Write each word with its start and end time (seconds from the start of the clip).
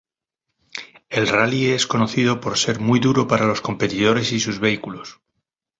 El 1.11 1.27
rally 1.27 1.67
es 1.67 1.85
conocido 1.85 2.41
por 2.41 2.57
ser 2.57 2.79
muy 2.79 2.99
duro 2.99 3.27
para 3.27 3.45
los 3.45 3.61
competidores 3.61 4.31
y 4.31 4.39
sus 4.39 4.57
vehículos. 4.59 5.19